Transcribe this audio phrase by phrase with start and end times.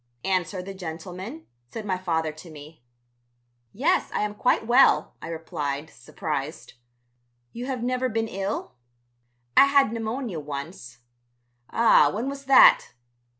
[0.25, 2.81] "Answer the gentleman," said my father to me.
[3.71, 6.73] "Yes, I am quite well," I replied, surprised.
[7.53, 8.73] "You have never been ill?"
[9.55, 11.01] "I had pneumonia once."
[11.69, 12.93] "Ah, when was that?"